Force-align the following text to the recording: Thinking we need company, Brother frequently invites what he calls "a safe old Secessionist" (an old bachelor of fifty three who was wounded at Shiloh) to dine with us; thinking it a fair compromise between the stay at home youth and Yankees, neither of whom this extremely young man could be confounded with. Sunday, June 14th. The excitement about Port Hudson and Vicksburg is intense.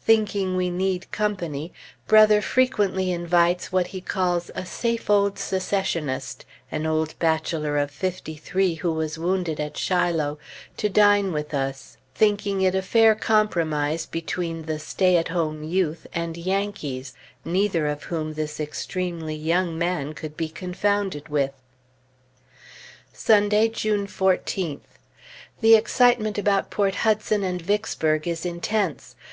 Thinking 0.00 0.54
we 0.54 0.70
need 0.70 1.10
company, 1.10 1.72
Brother 2.06 2.40
frequently 2.40 3.10
invites 3.10 3.72
what 3.72 3.88
he 3.88 4.00
calls 4.00 4.48
"a 4.54 4.64
safe 4.64 5.10
old 5.10 5.40
Secessionist" 5.40 6.44
(an 6.70 6.86
old 6.86 7.18
bachelor 7.18 7.76
of 7.78 7.90
fifty 7.90 8.36
three 8.36 8.74
who 8.76 8.92
was 8.92 9.18
wounded 9.18 9.58
at 9.58 9.76
Shiloh) 9.76 10.38
to 10.76 10.88
dine 10.88 11.32
with 11.32 11.52
us; 11.52 11.96
thinking 12.14 12.60
it 12.62 12.76
a 12.76 12.80
fair 12.80 13.16
compromise 13.16 14.06
between 14.06 14.66
the 14.66 14.78
stay 14.78 15.16
at 15.16 15.26
home 15.26 15.64
youth 15.64 16.06
and 16.14 16.36
Yankees, 16.36 17.12
neither 17.44 17.88
of 17.88 18.04
whom 18.04 18.34
this 18.34 18.60
extremely 18.60 19.34
young 19.34 19.76
man 19.76 20.12
could 20.12 20.36
be 20.36 20.48
confounded 20.48 21.28
with. 21.28 21.54
Sunday, 23.12 23.66
June 23.68 24.06
14th. 24.06 24.86
The 25.60 25.74
excitement 25.74 26.38
about 26.38 26.70
Port 26.70 26.94
Hudson 27.02 27.42
and 27.42 27.60
Vicksburg 27.60 28.28
is 28.28 28.46
intense. 28.46 29.16